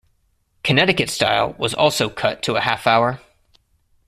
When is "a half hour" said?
2.55-3.21